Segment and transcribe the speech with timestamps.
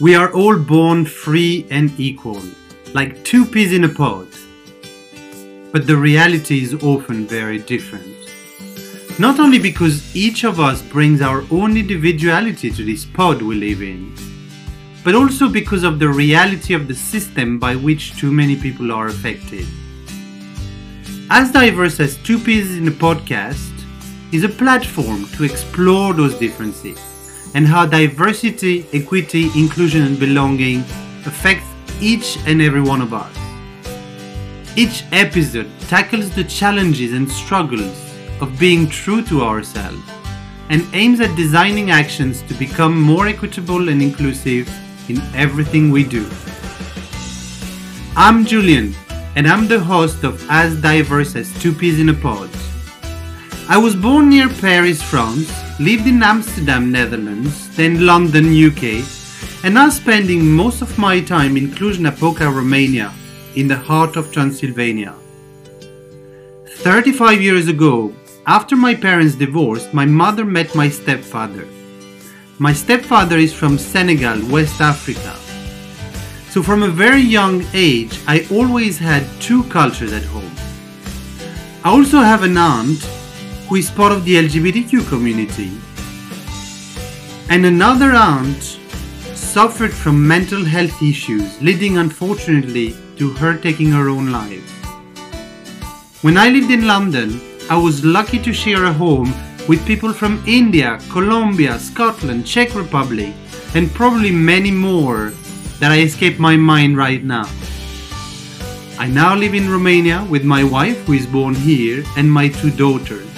[0.00, 2.42] We are all born free and equal,
[2.94, 4.26] like two peas in a pod.
[5.70, 8.12] But the reality is often very different.
[9.20, 13.82] Not only because each of us brings our own individuality to this pod we live
[13.82, 14.12] in,
[15.04, 19.06] but also because of the reality of the system by which too many people are
[19.06, 19.64] affected.
[21.30, 23.72] As Diverse as Two Peas in a Podcast
[24.32, 27.13] is a platform to explore those differences
[27.54, 30.80] and how diversity, equity, inclusion, and belonging
[31.24, 31.66] affects
[32.00, 33.34] each and every one of us.
[34.76, 37.96] Each episode tackles the challenges and struggles
[38.40, 40.02] of being true to ourselves
[40.68, 44.68] and aims at designing actions to become more equitable and inclusive
[45.08, 46.28] in everything we do.
[48.16, 48.94] I'm Julian,
[49.36, 52.50] and I'm the host of As Diverse as Two Peas in a Pod.
[53.68, 59.04] I was born near Paris, France, lived in Amsterdam, Netherlands, then London, UK,
[59.64, 63.12] and now spending most of my time in Cluj-Napoca, Romania,
[63.56, 65.14] in the heart of Transylvania.
[66.66, 68.14] 35 years ago,
[68.46, 71.66] after my parents divorced, my mother met my stepfather.
[72.58, 75.34] My stepfather is from Senegal, West Africa.
[76.50, 80.54] So from a very young age, I always had two cultures at home.
[81.82, 83.02] I also have an aunt
[83.68, 85.70] who is part of the LGBTQ community.
[87.50, 88.78] And another aunt
[89.34, 94.70] suffered from mental health issues, leading unfortunately to her taking her own life.
[96.22, 97.40] When I lived in London,
[97.70, 99.32] I was lucky to share a home
[99.68, 103.32] with people from India, Colombia, Scotland, Czech Republic,
[103.74, 105.32] and probably many more
[105.80, 107.48] that I escape my mind right now.
[108.98, 112.70] I now live in Romania with my wife, who is born here, and my two
[112.70, 113.33] daughters.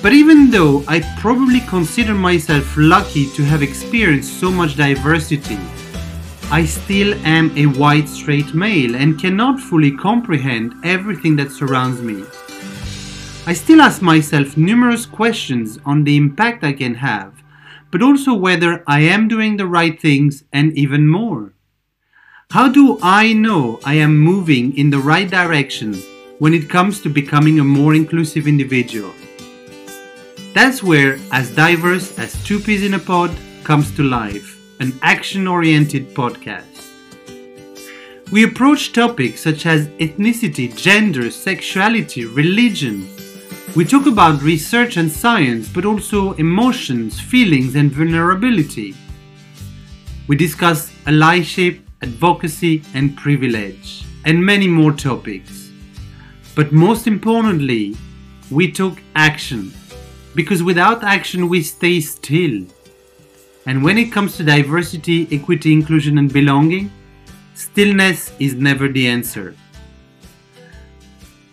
[0.00, 5.58] But even though I probably consider myself lucky to have experienced so much diversity,
[6.52, 12.24] I still am a white straight male and cannot fully comprehend everything that surrounds me.
[13.44, 17.42] I still ask myself numerous questions on the impact I can have,
[17.90, 21.54] but also whether I am doing the right things and even more.
[22.52, 25.94] How do I know I am moving in the right direction
[26.38, 29.12] when it comes to becoming a more inclusive individual?
[30.58, 33.30] That's where As Diverse as Two Peas in a Pod
[33.62, 36.90] comes to life, an action oriented podcast.
[38.32, 43.08] We approach topics such as ethnicity, gender, sexuality, religion.
[43.76, 48.96] We talk about research and science, but also emotions, feelings, and vulnerability.
[50.26, 55.70] We discuss allyship, advocacy, and privilege, and many more topics.
[56.56, 57.96] But most importantly,
[58.50, 59.72] we took action
[60.38, 62.64] because without action we stay still.
[63.66, 66.92] And when it comes to diversity, equity, inclusion, and belonging,
[67.54, 69.56] stillness is never the answer.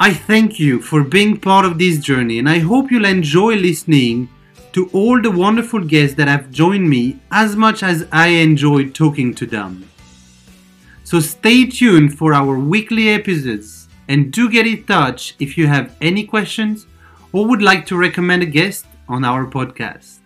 [0.00, 4.28] I thank you for being part of this journey, and I hope you'll enjoy listening
[4.72, 9.32] to all the wonderful guests that have joined me as much as I enjoyed talking
[9.34, 9.88] to them.
[11.04, 15.94] So stay tuned for our weekly episodes and do get in touch if you have
[16.00, 16.88] any questions
[17.32, 20.21] or would like to recommend a guest on our podcast.